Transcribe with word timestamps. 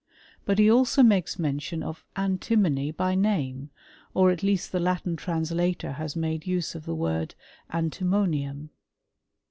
But 0.45 0.57
he 0.57 0.67
also 0.67 1.03
makes 1.03 1.37
mention 1.37 1.83
of 1.83 2.03
anti 2.15 2.55
monj 2.55 2.97
by 2.97 3.13
nanus, 3.13 3.69
or 4.15 4.31
at 4.31 4.39
lea^t 4.39 4.71
the 4.71 4.79
Latin 4.79 5.15
translator 5.15 5.91
has 5.91 6.15
made 6.15 6.47
use 6.47 6.73
of 6.73 6.85
the 6.87 6.95
word 6.95 7.35
antimonium. 7.71 8.71